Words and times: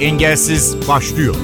Engelsiz 0.00 0.88
başlıyor. 0.88 1.34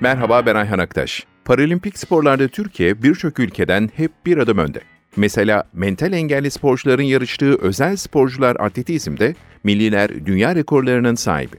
Merhaba 0.00 0.46
ben 0.46 0.54
Ayhan 0.54 0.78
Aktaş. 0.78 1.26
Paralimpik 1.44 1.98
sporlarda 1.98 2.48
Türkiye 2.48 3.02
birçok 3.02 3.38
ülkeden 3.38 3.90
hep 3.96 4.12
bir 4.26 4.38
adım 4.38 4.58
önde. 4.58 4.80
Mesela 5.16 5.64
mental 5.72 6.12
engelli 6.12 6.50
sporcuların 6.50 7.02
yarıştığı 7.02 7.58
özel 7.58 7.96
sporcular 7.96 8.56
atletizmde 8.60 9.34
milliler 9.64 10.26
dünya 10.26 10.54
rekorlarının 10.54 11.14
sahibi. 11.14 11.56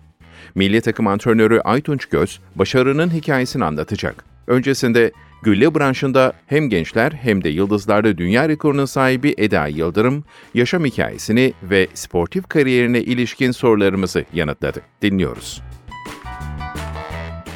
Milli 0.55 0.82
takım 0.82 1.07
antrenörü 1.07 1.59
Aytunç 1.59 2.05
Göz 2.05 2.39
başarının 2.55 3.09
hikayesini 3.09 3.66
anlatacak. 3.66 4.25
Öncesinde 4.48 5.12
gülle 5.43 5.75
branşında 5.75 6.33
hem 6.48 6.70
gençler 6.70 7.12
hem 7.12 7.43
de 7.43 7.49
yıldızlarda 7.49 8.17
dünya 8.17 8.49
rekorunun 8.49 8.85
sahibi 8.85 9.35
Eda 9.38 9.67
Yıldırım 9.67 10.23
yaşam 10.53 10.85
hikayesini 10.85 11.53
ve 11.63 11.88
sportif 11.93 12.49
kariyerine 12.49 13.02
ilişkin 13.02 13.52
sorularımızı 13.52 14.26
yanıtladı. 14.34 14.81
Dinliyoruz. 15.02 15.62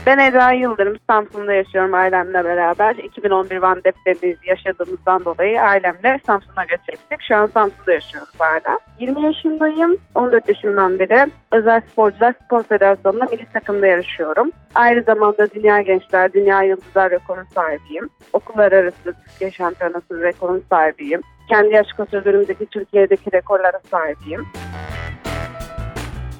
Ben 0.09 0.17
Eda 0.17 0.51
Yıldırım, 0.51 0.97
Samsun'da 1.09 1.53
yaşıyorum 1.53 1.93
ailemle 1.93 2.45
beraber. 2.45 2.95
2011 2.95 3.57
Van 3.57 3.83
depremi 3.83 4.35
yaşadığımızdan 4.45 5.25
dolayı 5.25 5.61
ailemle 5.61 6.19
Samsun'a 6.25 6.63
göçtük. 6.63 7.21
Şu 7.27 7.35
an 7.35 7.45
Samsun'da 7.45 7.93
yaşıyoruz 7.93 8.29
hala. 8.39 8.79
20 8.99 9.21
yaşındayım, 9.21 9.97
14 10.15 10.49
yaşından 10.49 10.99
beri 10.99 11.31
Özel 11.51 11.81
Sporcular 11.81 12.33
Spor 12.45 12.63
Federasyonu'nda 12.63 13.25
milli 13.25 13.45
takımda 13.53 13.87
yarışıyorum. 13.87 14.51
Aynı 14.75 15.03
zamanda 15.03 15.51
Dünya 15.51 15.81
Gençler, 15.81 16.33
Dünya 16.33 16.61
Yıldızlar 16.63 17.11
rekorun 17.11 17.47
sahibiyim. 17.55 18.09
Okullar 18.33 18.71
arası 18.71 19.13
Türkiye 19.27 19.51
Şampiyonası 19.51 20.21
rekorun 20.21 20.63
sahibiyim. 20.69 21.21
Kendi 21.49 21.73
yaş 21.73 21.87
kategorimdeki 21.97 22.65
Türkiye'deki 22.65 23.31
rekorlara 23.33 23.79
sahibiyim. 23.91 24.47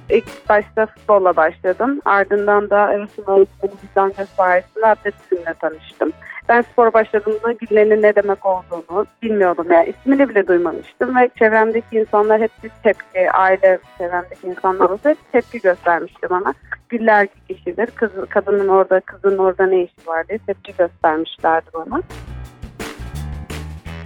İlk 0.10 0.50
başta 0.50 0.86
futbolla 0.86 1.36
başladım. 1.36 2.02
Ardından 2.06 2.70
da 2.70 2.94
Erasmus 2.94 3.28
öğretmenim 3.28 3.78
Bizden 3.84 4.26
sayesinde 4.26 4.86
atletizmle 4.86 5.54
tanıştım. 5.54 6.12
Ben 6.50 6.62
spor 6.62 6.94
başladığımda 6.94 7.52
güllenin 7.52 8.02
ne 8.02 8.16
demek 8.16 8.46
olduğunu 8.46 9.06
bilmiyordum. 9.22 9.72
Yani 9.72 9.90
ismini 9.90 10.30
bile 10.30 10.48
duymamıştım 10.48 11.16
ve 11.16 11.30
çevremdeki 11.40 12.00
insanlar 12.00 12.42
hep 12.42 12.52
bir 12.64 12.72
tepki, 12.84 13.32
aile 13.32 13.80
çevremdeki 13.98 14.48
insanlar 14.48 14.90
olsa 14.90 15.10
hep 15.10 15.32
tepki 15.32 15.60
göstermişti 15.60 16.30
bana. 16.30 16.54
Güller 16.90 17.28
kişidir, 17.48 17.88
kız, 17.96 18.12
kadının 18.30 18.68
orada, 18.68 19.00
kızın 19.00 19.38
orada 19.38 19.66
ne 19.66 19.84
işi 19.84 20.08
var 20.08 20.28
diye 20.28 20.38
tepki 20.38 20.74
göstermişlerdi 20.78 21.68
bana. 21.74 22.02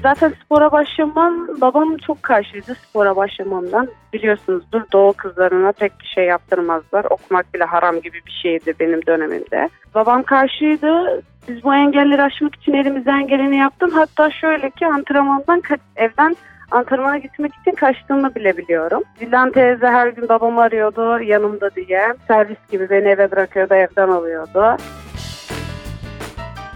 Zaten 0.03 0.33
spora 0.45 0.71
başlamam, 0.71 1.47
babam 1.61 1.97
çok 1.97 2.23
karşıydı 2.23 2.75
spora 2.75 3.15
başlamamdan. 3.15 3.87
Biliyorsunuzdur 4.13 4.81
doğu 4.93 5.13
kızlarına 5.13 5.71
pek 5.71 5.99
bir 5.99 6.05
şey 6.05 6.25
yaptırmazlar. 6.25 7.05
Okumak 7.09 7.53
bile 7.53 7.63
haram 7.63 8.01
gibi 8.01 8.21
bir 8.25 8.39
şeydi 8.41 8.73
benim 8.79 9.05
dönemimde. 9.05 9.69
Babam 9.95 10.23
karşıydı. 10.23 11.23
Biz 11.47 11.63
bu 11.63 11.75
engelleri 11.75 12.21
aşmak 12.21 12.55
için 12.55 12.73
elimizden 12.73 13.27
geleni 13.27 13.57
yaptım. 13.57 13.89
Hatta 13.89 14.31
şöyle 14.31 14.69
ki 14.69 14.87
antrenmandan 14.87 15.61
evden 15.95 16.35
antrenmana 16.71 17.17
gitmek 17.17 17.51
için 17.61 17.71
kaçtığımı 17.71 18.35
bile 18.35 18.57
biliyorum. 18.57 19.03
Dilan 19.19 19.51
teyze 19.51 19.87
her 19.87 20.07
gün 20.07 20.29
babamı 20.29 20.61
arıyordu 20.61 21.19
yanımda 21.19 21.75
diye. 21.75 22.13
Servis 22.27 22.69
gibi 22.71 22.89
beni 22.89 23.07
eve 23.07 23.31
bırakıyordu, 23.31 23.73
evden 23.73 24.07
alıyordu 24.07 24.77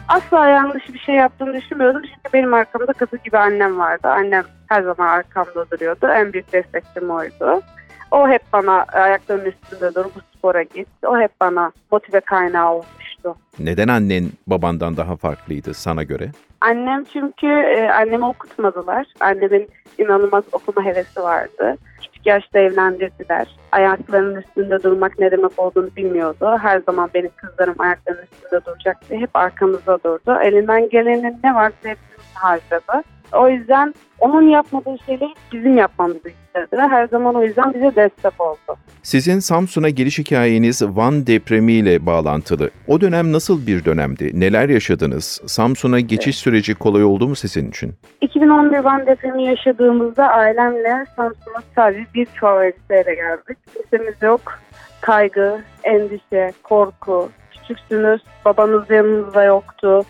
asla 0.07 0.47
yanlış 0.47 0.93
bir 0.93 0.99
şey 0.99 1.15
yaptığını 1.15 1.53
düşünmüyordum. 1.53 2.01
Çünkü 2.01 2.33
benim 2.33 2.53
arkamda 2.53 2.93
kızı 2.93 3.17
gibi 3.17 3.37
annem 3.37 3.79
vardı. 3.79 4.07
Annem 4.07 4.43
her 4.69 4.81
zaman 4.81 5.07
arkamda 5.07 5.71
duruyordu. 5.71 6.07
En 6.07 6.33
büyük 6.33 6.53
destekçim 6.53 7.09
oydu. 7.09 7.61
O 8.11 8.29
hep 8.29 8.41
bana 8.53 8.85
ayaklarının 8.93 9.45
üstünde 9.45 9.95
dur, 9.95 10.05
bu 10.05 10.19
spora 10.47 10.63
git. 10.63 10.87
O 11.07 11.19
hep 11.19 11.31
bana 11.41 11.71
motive 11.91 12.19
kaynağı 12.19 12.73
olmuştu. 12.73 13.35
Neden 13.59 13.87
annen 13.87 14.25
babandan 14.47 14.97
daha 14.97 15.15
farklıydı 15.15 15.73
sana 15.73 16.03
göre? 16.03 16.31
Annem 16.61 17.03
çünkü 17.03 17.47
e, 17.47 17.89
annemi 17.89 18.25
okutmadılar. 18.25 19.07
Annemin 19.19 19.69
inanılmaz 19.97 20.43
okuma 20.51 20.85
hevesi 20.85 21.23
vardı. 21.23 21.77
Küçük 22.01 22.25
yaşta 22.25 22.59
evlendirdiler. 22.59 23.47
Ayaklarının 23.71 24.35
üstünde 24.35 24.83
durmak 24.83 25.19
ne 25.19 25.31
demek 25.31 25.51
olduğunu 25.59 25.89
bilmiyordu. 25.95 26.57
Her 26.61 26.79
zaman 26.79 27.09
benim 27.13 27.29
kızlarım 27.35 27.75
ayaklarının 27.79 28.23
üstünde 28.23 28.65
duracak 28.65 29.09
diye 29.09 29.19
hep 29.19 29.29
arkamızda 29.33 30.03
durdu. 30.03 30.37
Elinden 30.43 30.89
gelenin 30.89 31.39
ne 31.43 31.55
varsa 31.55 31.75
hepsini 31.83 32.16
harcadı. 32.37 33.03
O 33.33 33.49
yüzden 33.49 33.93
onun 34.19 34.41
yapmadığı 34.41 34.95
şeyleri 35.05 35.33
bizim 35.53 35.77
yapmamızı 35.77 36.29
istedi. 36.29 36.81
Her 36.89 37.07
zaman 37.07 37.35
o 37.35 37.43
yüzden 37.43 37.73
bize 37.73 37.95
destek 37.95 38.41
oldu. 38.41 38.77
Sizin 39.03 39.39
Samsun'a 39.39 39.89
geliş 39.89 40.19
hikayeniz 40.19 40.83
Van 40.83 41.27
depremiyle 41.27 42.05
bağlantılı. 42.05 42.69
O 42.87 43.01
dönem 43.01 43.33
nasıl 43.33 43.67
bir 43.67 43.85
dönemdi? 43.85 44.31
Neler 44.33 44.69
yaşadınız? 44.69 45.41
Samsun'a 45.45 45.99
geçiş 45.99 46.27
evet. 46.27 46.35
süreci 46.35 46.75
kolay 46.75 47.03
oldu 47.03 47.27
mu 47.27 47.35
sizin 47.35 47.69
için? 47.69 47.93
2011 48.21 48.77
Van 48.77 49.07
depremi 49.07 49.45
yaşadığımızda 49.45 50.27
ailemle 50.27 51.05
Samsun'a 51.15 51.63
sadece 51.75 52.05
bir 52.13 52.27
elbiseyle 52.43 53.15
geldik. 53.15 53.57
Kimsemiz 53.73 54.21
yok. 54.21 54.41
Kaygı, 55.01 55.61
endişe, 55.83 56.51
korku. 56.63 57.29
Küçüksünüz, 57.51 58.21
babanız 58.45 58.89
yanınızda 58.89 59.43
yoktu. 59.43 60.05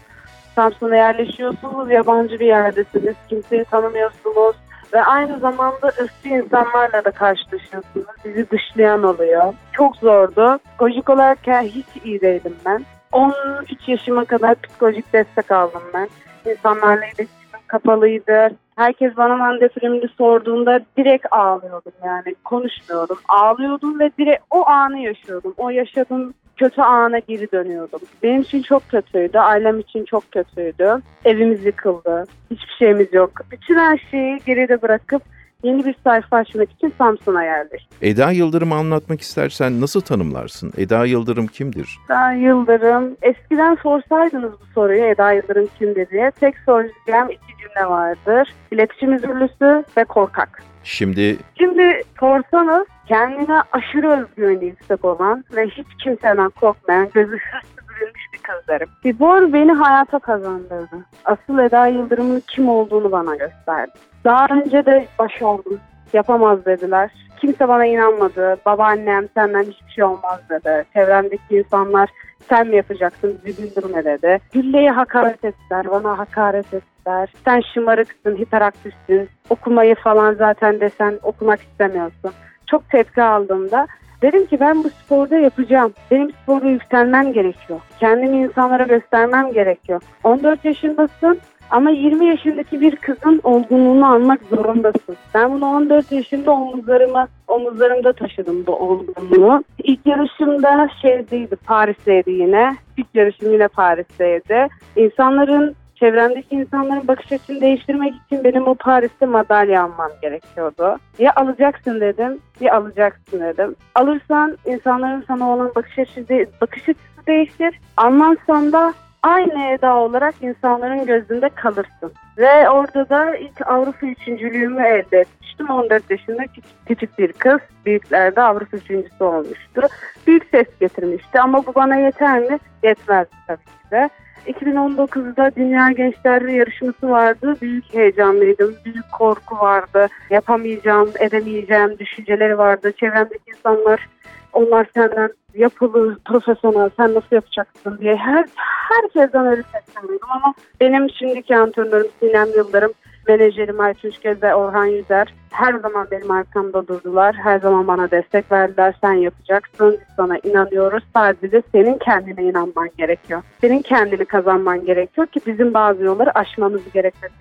Samsun'a 0.57 0.95
yerleşiyorsunuz, 0.95 1.91
yabancı 1.91 2.39
bir 2.39 2.45
yerdesiniz, 2.45 3.15
kimseyi 3.29 3.65
tanımıyorsunuz 3.65 4.55
ve 4.93 5.03
aynı 5.03 5.39
zamanda 5.39 5.87
ırkçı 5.87 6.29
insanlarla 6.29 7.05
da 7.05 7.11
karşılaşıyorsunuz. 7.11 8.05
Sizi 8.23 8.49
dışlayan 8.49 9.03
oluyor. 9.03 9.53
Çok 9.73 9.95
zordu. 9.95 10.59
Psikolojik 10.65 11.09
olarak 11.09 11.37
hiç 11.47 11.85
iyi 12.05 12.21
değilim 12.21 12.55
ben. 12.65 12.85
13 13.11 13.87
yaşıma 13.87 14.25
kadar 14.25 14.55
psikolojik 14.61 15.13
destek 15.13 15.51
aldım 15.51 15.81
ben. 15.93 16.07
İnsanlarla 16.51 17.05
iletişimim 17.05 17.67
kapalıydı. 17.67 18.49
Herkes 18.75 19.17
bana 19.17 19.69
filmini 19.79 20.07
sorduğunda 20.17 20.79
direkt 20.97 21.25
ağlıyordum 21.31 21.93
yani 22.05 22.35
konuşmuyordum. 22.43 23.17
Ağlıyordum 23.29 23.99
ve 23.99 24.11
direkt 24.19 24.43
o 24.51 24.67
anı 24.67 24.99
yaşıyordum. 24.99 25.53
O 25.57 25.69
yaşadığım 25.69 26.33
kötü 26.57 26.81
ana 26.81 27.19
geri 27.19 27.51
dönüyordum. 27.51 27.99
Benim 28.23 28.41
için 28.41 28.61
çok 28.61 28.89
kötüydü. 28.89 29.37
Ailem 29.37 29.79
için 29.79 30.05
çok 30.05 30.31
kötüydü. 30.31 31.01
Evimiz 31.25 31.65
yıkıldı. 31.65 32.25
Hiçbir 32.51 32.75
şeyimiz 32.79 33.13
yok. 33.13 33.31
Bütün 33.51 33.75
her 33.75 33.97
şeyi 34.11 34.39
geride 34.45 34.81
bırakıp 34.81 35.21
yeni 35.63 35.85
bir 35.85 35.95
sayfa 36.03 36.37
açmak 36.37 36.71
için 36.71 36.93
Samsun'a 36.97 37.43
yerleştim. 37.43 37.97
Eda 38.01 38.31
Yıldırım'ı 38.31 38.75
anlatmak 38.75 39.21
istersen 39.21 39.81
nasıl 39.81 40.01
tanımlarsın? 40.01 40.73
Eda 40.77 41.05
Yıldırım 41.05 41.47
kimdir? 41.47 41.99
Eda 42.05 42.31
Yıldırım, 42.31 43.17
eskiden 43.21 43.75
sorsaydınız 43.83 44.51
bu 44.51 44.65
soruyu 44.73 45.03
Eda 45.03 45.31
Yıldırım 45.31 45.69
kimdir 45.79 46.09
diye 46.09 46.31
tek 46.31 46.55
soracağım 46.65 47.29
iki 47.29 47.57
cümle 47.61 47.89
vardır. 47.89 48.53
İletişim 48.71 49.13
üzürlüsü 49.13 49.83
ve 49.97 50.03
korkak. 50.03 50.63
Şimdi 50.83 51.37
Şimdi 51.57 52.01
sorsanız 52.19 52.87
kendine 53.07 53.61
aşırı 53.71 54.09
özgüveni 54.09 54.65
yüksek 54.65 55.05
olan 55.05 55.43
ve 55.55 55.67
hiç 55.67 55.87
kimseden 56.03 56.49
korkmayan, 56.49 57.09
gözü 57.13 57.37
hırsız 57.37 57.89
bürünmüş 57.89 58.23
bir 58.33 58.39
kızlarım. 58.39 58.89
Spor 59.05 59.53
beni 59.53 59.71
hayata 59.71 60.19
kazandırdı. 60.19 61.05
Asıl 61.25 61.59
Eda 61.59 61.87
Yıldırım'ın 61.87 62.43
kim 62.47 62.69
olduğunu 62.69 63.11
bana 63.11 63.35
gösterdi. 63.35 63.91
Daha 64.23 64.45
önce 64.45 64.85
de 64.85 65.07
başardım. 65.19 65.79
Yapamaz 66.13 66.65
dediler. 66.65 67.11
Kimse 67.41 67.67
bana 67.67 67.85
inanmadı. 67.85 68.57
Babaannem 68.65 69.27
senden 69.33 69.63
hiçbir 69.63 69.91
şey 69.91 70.03
olmaz 70.03 70.39
dedi. 70.49 70.85
Çevremdeki 70.93 71.57
insanlar 71.57 72.09
sen 72.49 72.67
mi 72.67 72.75
yapacaksın 72.75 73.39
bizi 73.45 73.61
güldürme 73.61 74.05
dedi. 74.05 74.39
Gülleye 74.53 74.91
hakaret 74.91 75.45
ettiler, 75.45 75.91
bana 75.91 76.17
hakaret 76.17 76.73
ettiler. 76.73 77.33
Sen 77.45 77.61
şımarıksın, 77.73 78.35
hiperaktifsin, 78.35 79.29
okumayı 79.49 79.95
falan 79.95 80.33
zaten 80.33 80.79
desen 80.79 81.19
okumak 81.23 81.59
istemiyorsun. 81.61 82.31
Çok 82.67 82.89
tepki 82.89 83.23
aldığımda 83.23 83.87
dedim 84.21 84.45
ki 84.45 84.59
ben 84.59 84.83
bu 84.83 84.89
sporda 84.89 85.35
yapacağım. 85.35 85.93
Benim 86.11 86.31
sporda 86.31 86.67
yükselmem 86.67 87.33
gerekiyor. 87.33 87.79
Kendimi 87.99 88.37
insanlara 88.37 88.83
göstermem 88.83 89.53
gerekiyor. 89.53 90.01
14 90.23 90.65
yaşındasın 90.65 91.39
ama 91.69 91.89
20 91.89 92.25
yaşındaki 92.25 92.81
bir 92.81 92.95
kızın 92.95 93.41
olgunluğunu 93.43 94.13
almak 94.13 94.39
zorundasın. 94.49 95.17
Ben 95.33 95.51
bunu 95.51 95.65
14 95.65 96.11
yaşında 96.11 96.51
omuzlarıma, 96.51 97.27
omuzlarımda 97.47 98.13
taşıdım 98.13 98.65
bu 98.67 98.75
olgunluğu. 98.75 99.63
İlk 99.83 100.05
yarışımda 100.05 100.89
şeydeydi, 101.01 101.55
Paris'teydi 101.55 102.31
yine. 102.31 102.75
İlk 102.97 103.07
yarışım 103.13 103.53
yine 103.53 103.67
Paris'teydi. 103.67 104.67
İnsanların 104.95 105.75
çevremdeki 105.99 106.55
insanların 106.55 107.07
bakış 107.07 107.31
açısını 107.31 107.61
değiştirmek 107.61 108.13
için 108.25 108.43
benim 108.43 108.67
o 108.67 108.75
Paris'te 108.75 109.25
madalya 109.25 109.83
almam 109.83 110.11
gerekiyordu. 110.21 110.97
Ya 111.19 111.31
alacaksın 111.35 112.01
dedim, 112.01 112.39
ya 112.59 112.75
alacaksın 112.75 113.39
dedim. 113.39 113.75
Alırsan 113.95 114.57
insanların 114.65 115.23
sana 115.27 115.49
olan 115.49 115.71
bakış 115.75 115.99
açısı, 115.99 116.45
bakış 116.61 116.89
açısı 116.89 117.27
değişir. 117.27 117.79
Almazsan 117.97 118.71
da 118.71 118.93
aynı 119.23 119.73
Eda 119.73 119.95
olarak 119.95 120.35
insanların 120.41 121.05
gözünde 121.05 121.49
kalırsın. 121.49 122.13
Ve 122.37 122.69
orada 122.69 123.09
da 123.09 123.35
ilk 123.35 123.67
Avrupa 123.67 124.07
üçüncülüğümü 124.07 124.81
elde 124.81 125.17
etmiştim. 125.19 125.69
14 125.69 126.11
yaşında 126.11 126.43
küçük, 126.43 126.85
küçük 126.85 127.19
bir 127.19 127.33
kız. 127.33 127.59
Büyüklerde 127.85 128.41
Avrupa 128.41 128.77
üçüncüsü 128.77 129.23
olmuştu. 129.23 129.81
Büyük 130.27 130.45
ses 130.51 130.67
getirmişti 130.79 131.39
ama 131.39 131.65
bu 131.65 131.75
bana 131.75 131.95
yeter 131.95 132.39
mi? 132.39 132.59
Yetmez 132.83 133.27
tabii 133.47 133.65
ki 133.65 133.91
de. 133.91 134.09
2019'da 134.47 135.51
Dünya 135.55 135.91
Gençler 135.91 136.41
Yarışması 136.41 137.09
vardı. 137.09 137.55
Büyük 137.61 137.93
heyecanlıydım. 137.93 138.75
Büyük 138.85 139.11
korku 139.11 139.55
vardı. 139.55 140.07
Yapamayacağım, 140.29 141.09
edemeyeceğim 141.19 141.99
düşünceleri 141.99 142.57
vardı. 142.57 142.91
Çevremdeki 142.99 143.51
insanlar 143.57 144.07
onlar 144.53 144.87
senden 144.93 145.29
yapılı, 145.53 146.17
profesyonel, 146.25 146.89
sen 146.97 147.13
nasıl 147.13 147.35
yapacaksın 147.35 147.97
diye 147.97 148.15
her 148.15 148.45
herkesten 148.89 149.45
öyle 149.45 149.63
sesleniyordum 149.63 150.29
ama 150.31 150.53
benim 150.81 151.09
şimdiki 151.09 151.55
antrenörüm 151.57 152.07
Sinem 152.19 152.47
Yıldırım, 152.55 152.91
menajerim 153.27 153.77
Göz 154.23 154.43
ve 154.43 154.55
Orhan 154.55 154.85
Yüzer 154.85 155.33
her 155.51 155.73
zaman 155.73 156.07
benim 156.11 156.31
arkamda 156.31 156.87
durdular. 156.87 157.35
Her 157.35 157.59
zaman 157.59 157.87
bana 157.87 158.11
destek 158.11 158.51
verdiler. 158.51 158.95
Sen 159.01 159.13
yapacaksın, 159.13 159.97
sana 160.17 160.37
inanıyoruz. 160.37 161.03
Sadece 161.13 161.61
senin 161.71 161.97
kendine 161.97 162.43
inanman 162.43 162.89
gerekiyor. 162.97 163.41
Senin 163.61 163.81
kendini 163.81 164.25
kazanman 164.25 164.85
gerekiyor 164.85 165.27
ki 165.27 165.39
bizim 165.45 165.73
bazı 165.73 166.03
yolları 166.03 166.39
aşmamız 166.39 166.81
gerekmesi 166.93 167.35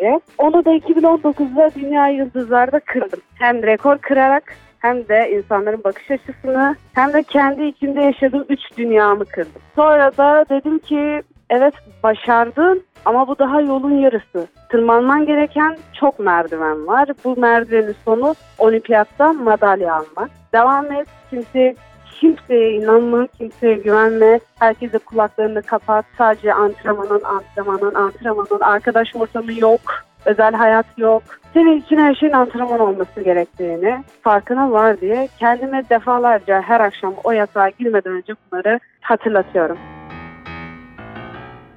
diye. 0.00 0.20
Onu 0.38 0.64
da 0.64 0.70
2019'da 0.70 1.70
Dünya 1.74 2.08
Yıldızlar'da 2.08 2.80
kırdım. 2.80 3.20
Hem 3.34 3.62
rekor 3.62 3.98
kırarak 3.98 4.54
hem 4.78 5.08
de 5.08 5.32
insanların 5.32 5.84
bakış 5.84 6.10
açısını 6.10 6.76
hem 6.92 7.12
de 7.12 7.22
kendi 7.22 7.64
içinde 7.64 8.00
yaşadığım 8.00 8.44
üç 8.48 8.60
dünyamı 8.76 9.24
kırdım. 9.24 9.62
Sonra 9.76 10.16
da 10.16 10.44
dedim 10.50 10.78
ki 10.78 11.22
evet 11.50 11.74
başardın 12.02 12.82
ama 13.04 13.28
bu 13.28 13.38
daha 13.38 13.60
yolun 13.60 13.98
yarısı. 13.98 14.46
Tırmanman 14.68 15.26
gereken 15.26 15.76
çok 16.00 16.18
merdiven 16.18 16.86
var. 16.86 17.08
Bu 17.24 17.40
merdivenin 17.40 17.94
sonu 18.04 18.34
olimpiyatta 18.58 19.32
madalya 19.32 19.94
almak. 19.94 20.30
Devam 20.52 20.92
et. 20.92 21.08
Kimse 21.30 21.74
kimseye 22.20 22.72
inanma, 22.72 23.26
kimseye 23.26 23.74
güvenme. 23.74 24.40
Herkese 24.58 24.98
kulaklarını 24.98 25.62
kapat. 25.62 26.04
Sadece 26.18 26.54
antrenmanın, 26.54 27.22
antrenmanın, 27.24 27.94
antrenmanın. 27.94 28.60
Arkadaş 28.60 29.16
ortamı 29.16 29.52
yok. 29.52 29.80
Özel 30.24 30.54
hayat 30.54 30.86
yok. 30.98 31.22
Senin 31.54 31.80
için 31.80 31.96
her 31.96 32.14
şeyin 32.14 32.32
antrenman 32.32 32.80
olması 32.80 33.20
gerektiğini 33.20 34.04
farkına 34.22 34.70
var 34.70 35.00
diye 35.00 35.28
kendime 35.38 35.82
defalarca 35.90 36.62
her 36.62 36.80
akşam 36.80 37.14
o 37.24 37.32
yatağa 37.32 37.68
girmeden 37.68 38.12
önce 38.12 38.34
bunları 38.34 38.80
hatırlatıyorum. 39.00 39.78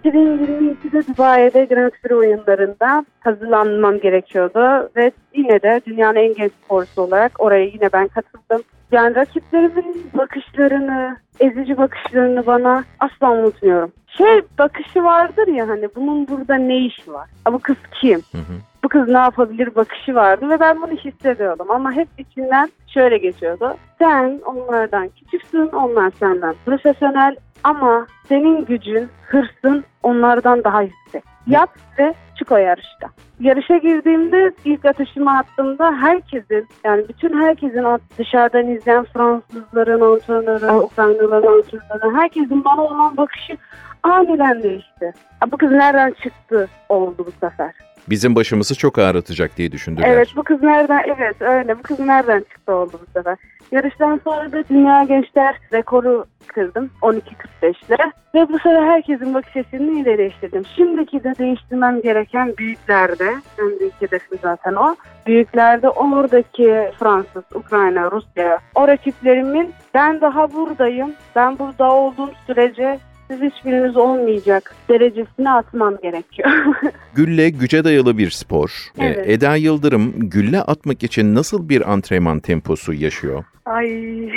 2022'de 0.06 1.08
Dubai'de 1.08 1.66
Grand 1.66 1.92
Prix 1.92 2.12
oyunlarında 2.12 3.06
hazırlanmam 3.20 4.00
gerekiyordu 4.00 4.90
ve 4.96 5.12
yine 5.36 5.62
de 5.62 5.82
dünyanın 5.86 6.16
en 6.16 6.34
genç 6.34 6.52
sporcusu 6.64 7.02
olarak 7.02 7.32
oraya 7.40 7.66
yine 7.66 7.90
ben 7.94 8.08
katıldım. 8.08 8.62
Yani 8.92 9.16
rakiplerimin 9.16 10.10
bakışlarını, 10.14 11.18
ezici 11.40 11.78
bakışlarını 11.78 12.46
bana 12.46 12.84
asla 13.00 13.32
unutmuyorum. 13.32 13.92
Şey 14.18 14.42
bakışı 14.60 15.04
vardır 15.04 15.48
ya 15.48 15.68
hani 15.68 15.88
bunun 15.96 16.28
burada 16.28 16.56
ne 16.56 16.78
işi 16.86 17.14
var? 17.14 17.30
Bu 17.52 17.60
kız 17.60 17.78
kim? 18.02 18.20
Hı 18.20 18.38
hı. 18.38 18.54
Bu 18.84 18.90
kız 18.90 19.08
ne 19.08 19.18
yapabilir 19.18 19.76
bakışı 19.76 20.16
vardı 20.16 20.50
ve 20.50 20.60
ben 20.60 20.82
bunu 20.82 20.92
hissediyordum 20.92 21.72
ama 21.72 21.92
hep 21.92 22.08
içinden 22.18 22.70
şöyle 22.88 23.18
geçiyordu. 23.18 23.78
Sen 24.00 24.40
onlardan 24.46 25.10
küçüksün, 25.10 25.68
onlar 25.68 26.12
senden 26.20 26.56
profesyonel 26.66 27.36
ama 27.64 28.08
senin 28.28 28.66
gücün, 28.66 29.10
hırsın 29.28 29.84
onlardan 30.04 30.64
daha 30.64 30.82
yüksek. 30.82 31.24
Yap 31.48 31.70
ve 32.00 32.14
çık 32.40 32.52
o 32.52 32.58
yarışta. 32.58 33.10
Yarışa 33.40 33.78
girdiğimde 33.78 34.52
ilk 34.66 34.86
atışımı 34.86 35.38
attığımda 35.38 35.92
herkesin 36.02 36.68
yani 36.84 37.06
bütün 37.10 37.42
herkesin 37.42 37.86
dışarıdan 38.18 38.68
izleyen 38.68 39.06
Fransızların 39.14 40.02
antrenörü, 40.02 40.72
Ukraynalıların 40.72 41.58
antrenörü 41.58 42.16
herkesin 42.16 42.66
bana 42.66 42.82
olan 42.82 43.18
bakışı 43.18 43.58
aniden 44.04 44.64
değişti. 44.64 45.14
Bu 45.52 45.58
kız 45.58 45.72
nereden 45.72 46.16
çıktı 46.24 46.68
oldu 46.90 47.26
bu 47.28 47.32
sefer 47.32 47.72
bizim 48.10 48.36
başımızı 48.36 48.76
çok 48.76 49.00
ağrıtacak 49.00 49.58
diye 49.58 49.72
düşündüler. 49.72 50.08
Evet 50.08 50.28
bu 50.36 50.44
kız 50.44 50.64
nereden 50.64 51.04
evet 51.18 51.42
öyle 51.42 51.80
bu 51.80 51.82
kız 51.82 52.00
nereden 52.00 52.40
çıktı 52.40 52.74
oldu 52.74 53.00
bu 53.02 53.12
sefer. 53.20 53.38
Yarıştan 53.72 54.22
sonra 54.24 54.52
da 54.52 54.64
Dünya 54.70 55.04
Gençler 55.04 55.56
rekoru 55.74 56.26
kırdım 56.48 56.90
12.45'le 57.02 58.12
ve 58.36 58.50
bu 58.50 58.58
sefer 58.58 58.84
herkesin 58.84 59.34
bakış 59.34 59.58
açısını 59.58 59.92
yine 59.92 60.18
değiştirdim. 60.18 60.66
Şimdiki 60.76 61.24
de 61.24 61.34
değiştirmem 61.40 62.02
gereken 62.02 62.54
büyüklerde 62.58 63.36
en 63.60 63.80
büyük 63.80 64.02
hedefim 64.02 64.40
zaten 64.42 64.74
o. 64.74 64.96
Büyüklerde 65.28 65.90
oradaki 65.90 66.92
Fransız, 67.00 67.44
Ukrayna, 67.56 68.12
Rusya 68.12 68.60
o 68.76 68.88
rakiplerimin 68.88 69.74
ben 69.94 70.22
daha 70.22 70.54
buradayım. 70.54 71.14
Ben 71.36 71.60
burada 71.60 71.92
olduğum 71.92 72.32
sürece 72.48 73.00
siz 73.32 73.42
hiçbiriniz 73.42 73.98
olmayacak 73.98 74.76
derecesine 74.90 75.52
atmam 75.52 75.98
gerekiyor. 76.02 76.50
gülle 77.16 77.50
güce 77.50 77.84
dayalı 77.84 78.18
bir 78.18 78.30
spor. 78.30 78.72
Ee, 79.00 79.06
evet. 79.06 79.30
Eda 79.30 79.56
Yıldırım 79.56 80.14
gülle 80.30 80.62
atmak 80.62 81.04
için 81.04 81.36
nasıl 81.36 81.70
bir 81.70 81.92
antrenman 81.92 82.40
temposu 82.40 82.94
yaşıyor? 82.94 83.44
Ay 83.66 83.90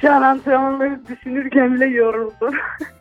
şu 0.00 0.12
an 0.12 0.22
antrenmanları 0.22 1.00
düşünürken 1.08 1.74
bile 1.74 1.86
yoruldum. 1.86 2.54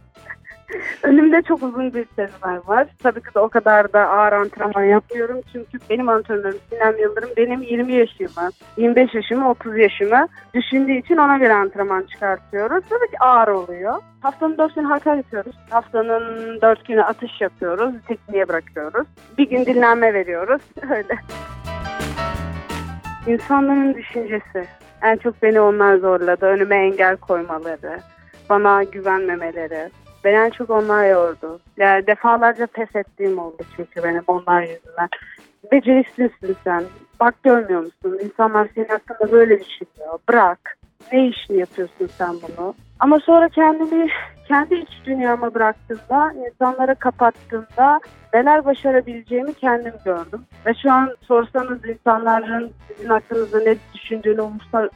Önümde 1.04 1.42
çok 1.42 1.64
uzun 1.64 1.94
bir 1.94 2.06
serüven 2.16 2.62
var. 2.68 2.88
Tabii 3.04 3.22
ki 3.22 3.36
de 3.36 3.40
o 3.40 3.50
kadar 3.50 3.94
da 3.94 4.00
ağır 4.10 4.32
antrenman 4.32 4.84
yapmıyorum. 4.84 5.42
Çünkü 5.52 5.80
benim 5.90 6.10
antrenörüm 6.10 6.60
Sinem 6.70 6.98
Yıldırım 7.00 7.30
benim 7.38 7.62
20 7.62 7.94
yaşımı, 7.94 8.50
25 8.78 9.14
yaşımı, 9.14 9.50
30 9.50 9.78
yaşımı 9.78 10.28
düşündüğü 10.54 10.92
için 10.94 11.18
ona 11.18 11.38
göre 11.38 11.54
antrenman 11.54 12.04
çıkartıyoruz. 12.04 12.84
Tabii 12.90 13.12
ki 13.12 13.20
ağır 13.20 13.48
oluyor. 13.48 13.94
Haftanın 14.22 14.58
4 14.58 14.76
günü 14.76 14.86
halka 14.86 15.16
yapıyoruz. 15.16 15.56
Haftanın 15.70 16.62
4 16.62 16.88
günü 16.88 17.04
atış 17.04 17.42
yapıyoruz. 17.42 17.94
Tekniğe 18.08 18.48
bırakıyoruz. 18.48 19.08
Bir 19.38 19.50
gün 19.50 19.66
dinlenme 19.66 20.14
veriyoruz. 20.14 20.62
Öyle. 20.82 21.16
İnsanların 23.28 23.94
düşüncesi. 23.94 24.68
En 25.04 25.18
çok 25.18 25.44
beni 25.44 25.62
onlar 25.62 25.98
zorladı. 25.98 26.46
Önüme 26.46 26.76
engel 26.76 27.18
koymaları, 27.18 28.00
bana 28.50 28.84
güvenmemeleri, 28.84 29.90
Beni 30.26 30.36
en 30.36 30.50
çok 30.50 30.70
onlar 30.70 31.10
yordu. 31.10 31.60
Yani 31.78 32.08
defalarca 32.08 32.68
pes 32.68 32.96
ettiğim 32.96 33.40
oldu 33.40 33.58
çünkü 33.76 34.04
benim 34.04 34.24
onlar 34.28 34.62
yüzünden. 34.62 35.10
Beceriksizsin 35.72 36.56
sen. 36.64 36.84
Bak 37.20 37.44
görmüyor 37.44 37.80
musun? 37.82 38.20
İnsanlar 38.24 38.68
senin 38.76 38.88
hakkında 38.88 39.32
böyle 39.32 39.60
düşünüyor. 39.60 40.20
Bırak. 40.30 40.78
Ne 41.12 41.28
işini 41.28 41.58
yapıyorsun 41.58 42.10
sen 42.18 42.34
bunu? 42.34 42.76
Ama 43.00 43.20
sonra 43.20 43.50
kendimi 43.50 44.08
kendi 44.48 44.76
iç 44.76 44.90
dünyama 45.06 45.54
bıraktığımda, 45.54 46.34
insanlara 46.52 46.96
kapattığımda 46.96 48.00
neler 48.34 48.66
başarabileceğimi 48.66 49.54
kendim 49.54 49.94
gördüm. 50.06 50.46
Ve 50.66 50.74
şu 50.82 50.92
an 50.92 51.16
sorsanız 51.22 51.86
insanların 51.86 52.72
sizin 52.88 53.10
hakkınızda 53.10 53.60
ne 53.60 53.76
düşündüğünü 53.94 54.42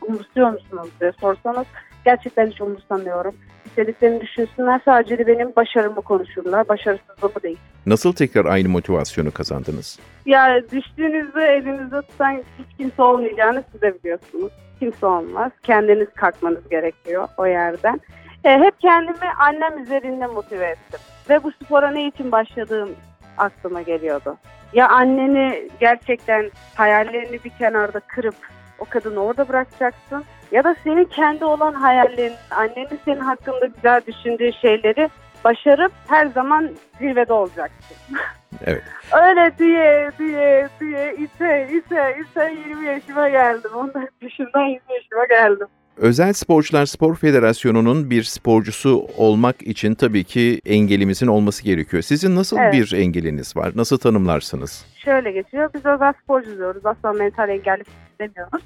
umursuyor 0.08 0.51
musunuz 0.51 0.89
diye 1.01 1.12
sorsanız 1.20 1.65
gerçekten 2.06 2.48
hiç 2.48 2.62
umursamıyorum 2.62 3.36
istediklerini 3.65 4.22
düşünsünler. 4.22 4.82
Sadece 4.86 5.18
de 5.18 5.27
benim 5.27 5.56
başarımı 5.56 6.01
konuşurlar. 6.01 6.68
Başarısızlığımı 6.68 7.44
değil. 7.44 7.58
Nasıl 7.86 8.13
tekrar 8.13 8.46
aynı 8.46 8.70
motivasyonu 8.70 9.32
kazandınız? 9.32 10.00
Ya 10.25 10.62
düştüğünüzde 10.72 11.46
elinizde 11.46 12.01
tutan 12.01 12.44
hiç 12.60 12.77
kimse 12.77 13.01
olmayacağını 13.01 13.63
siz 13.72 13.82
de 13.82 13.94
biliyorsunuz. 14.00 14.51
Kimse 14.79 15.05
olmaz. 15.05 15.51
Kendiniz 15.63 16.07
kalkmanız 16.15 16.69
gerekiyor 16.69 17.27
o 17.38 17.45
yerden. 17.45 18.01
E, 18.43 18.59
hep 18.59 18.79
kendimi 18.79 19.31
annem 19.39 19.83
üzerinde 19.83 20.27
motive 20.27 20.65
ettim. 20.65 21.00
Ve 21.29 21.43
bu 21.43 21.51
spora 21.51 21.91
ne 21.91 22.07
için 22.07 22.31
başladığım 22.31 22.89
aklıma 23.38 23.81
geliyordu. 23.81 24.38
Ya 24.74 24.89
anneni 24.89 25.67
gerçekten 25.79 26.51
hayallerini 26.75 27.43
bir 27.43 27.50
kenarda 27.50 28.00
kırıp 28.00 28.36
o 28.79 28.86
kadını 28.86 29.19
orada 29.19 29.48
bırakacaksın 29.48 30.24
ya 30.51 30.63
da 30.63 30.75
senin 30.83 31.05
kendi 31.05 31.45
olan 31.45 31.74
hayallerin, 31.74 32.33
annenin 32.51 33.00
senin 33.05 33.19
hakkında 33.19 33.65
güzel 33.65 34.01
düşündüğü 34.07 34.51
şeyleri 34.53 35.09
başarıp 35.45 35.91
her 36.07 36.25
zaman 36.25 36.69
zirvede 37.00 37.33
olacaksın. 37.33 37.98
Evet. 38.65 38.83
Öyle 39.21 39.51
diye 39.59 40.11
diye 40.19 40.69
diye 40.79 41.15
ite 41.19 41.69
ite 41.71 42.17
ite 42.21 42.55
20 42.69 42.85
yaşıma 42.85 43.29
geldim. 43.29 43.71
14 43.75 44.09
yaşından 44.21 44.61
20 44.61 44.81
yaşıma 44.93 45.25
geldim. 45.29 45.67
Özel 45.97 46.33
Sporcular 46.33 46.85
Spor 46.85 47.15
Federasyonu'nun 47.15 48.09
bir 48.09 48.23
sporcusu 48.23 49.07
olmak 49.17 49.61
için 49.61 49.95
tabii 49.95 50.23
ki 50.23 50.61
engelimizin 50.65 51.27
olması 51.27 51.63
gerekiyor. 51.63 52.03
Sizin 52.03 52.35
nasıl 52.35 52.57
evet. 52.57 52.73
bir 52.73 52.93
engeliniz 52.97 53.57
var? 53.57 53.71
Nasıl 53.75 53.97
tanımlarsınız? 53.97 54.85
Şöyle 54.97 55.31
geçiyor. 55.31 55.69
Biz 55.73 55.85
özel 55.85 56.13
sporcu 56.23 56.57
diyoruz. 56.57 56.85
Asla 56.85 57.13
mental 57.13 57.49
engelli 57.49 57.83
demiyoruz. 58.19 58.61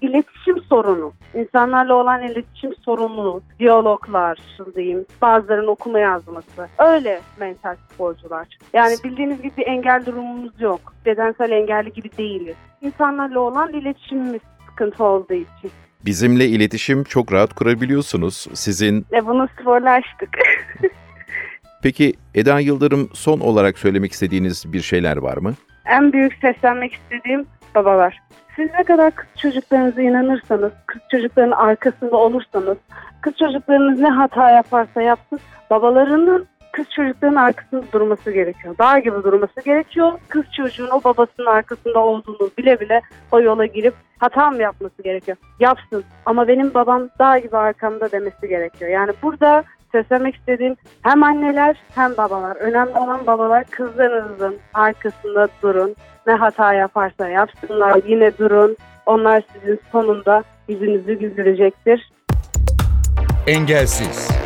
İletişim 0.00 0.62
sorunu. 0.68 1.12
İnsanlarla 1.34 1.94
olan 1.94 2.22
iletişim 2.22 2.74
sorunu, 2.84 3.40
diyaloglar 3.58 4.38
diyeyim, 4.76 5.06
bazılarının 5.22 5.66
okuma 5.66 5.98
yazması. 5.98 6.68
Öyle 6.78 7.20
mental 7.40 7.76
sporcular. 7.92 8.48
Yani 8.72 8.94
bildiğiniz 9.04 9.42
gibi 9.42 9.52
bir 9.56 9.66
engel 9.66 10.06
durumumuz 10.06 10.60
yok. 10.60 10.80
Bedensel 11.06 11.50
engelli 11.50 11.92
gibi 11.92 12.10
değiliz. 12.18 12.56
İnsanlarla 12.80 13.40
olan 13.40 13.72
iletişimimiz 13.72 14.40
sıkıntı 14.70 15.04
olduğu 15.04 15.34
için. 15.34 15.70
Bizimle 16.04 16.46
iletişim 16.46 17.04
çok 17.04 17.32
rahat 17.32 17.54
kurabiliyorsunuz. 17.54 18.46
Sizin... 18.54 19.06
E 19.12 19.26
bunu 19.26 19.48
sporlaştık. 19.60 20.28
Peki 21.82 22.12
Eda 22.34 22.60
Yıldırım 22.60 23.10
son 23.12 23.40
olarak 23.40 23.78
söylemek 23.78 24.12
istediğiniz 24.12 24.72
bir 24.72 24.80
şeyler 24.80 25.16
var 25.16 25.36
mı? 25.36 25.54
En 25.86 26.12
büyük 26.12 26.34
seslenmek 26.34 26.94
istediğim 26.94 27.46
babalar. 27.74 28.20
Siz 28.58 28.70
ne 28.78 28.84
kadar 28.84 29.10
kız 29.14 29.26
çocuklarınıza 29.36 30.02
inanırsanız, 30.02 30.72
kız 30.86 31.02
çocukların 31.10 31.50
arkasında 31.50 32.16
olursanız, 32.16 32.76
kız 33.20 33.34
çocuklarınız 33.36 34.00
ne 34.00 34.08
hata 34.08 34.50
yaparsa 34.50 35.02
yapsın, 35.02 35.40
babalarının 35.70 36.46
kız 36.72 36.86
çocukların 36.90 37.34
arkasında 37.34 37.82
durması 37.92 38.30
gerekiyor. 38.30 38.78
Dağ 38.78 38.98
gibi 38.98 39.22
durması 39.24 39.60
gerekiyor. 39.64 40.12
Kız 40.28 40.44
çocuğun 40.56 40.88
o 40.90 41.04
babasının 41.04 41.46
arkasında 41.46 41.98
olduğunu 41.98 42.50
bile 42.58 42.80
bile 42.80 43.00
o 43.32 43.40
yola 43.40 43.66
girip 43.66 43.94
hata 44.18 44.50
mı 44.50 44.62
yapması 44.62 45.02
gerekiyor? 45.02 45.36
Yapsın. 45.60 46.04
Ama 46.26 46.48
benim 46.48 46.74
babam 46.74 47.08
dağ 47.18 47.38
gibi 47.38 47.56
arkamda 47.56 48.12
demesi 48.12 48.48
gerekiyor. 48.48 48.90
Yani 48.90 49.12
burada 49.22 49.64
seslemek 49.92 50.36
istediğim 50.36 50.76
hem 51.02 51.22
anneler 51.22 51.76
hem 51.94 52.16
babalar. 52.16 52.56
Önemli 52.56 52.98
olan 52.98 53.26
babalar 53.26 53.64
kızlarınızın 53.64 54.56
arkasında 54.74 55.48
durun. 55.62 55.96
Ne 56.26 56.32
hata 56.32 56.74
yaparsa 56.74 57.28
yapsınlar 57.28 58.00
yine 58.06 58.38
durun. 58.38 58.76
Onlar 59.06 59.42
sizin 59.52 59.80
sonunda 59.92 60.44
yüzünüzü 60.68 61.14
güldürecektir. 61.14 62.10
Engelsiz 63.46 64.37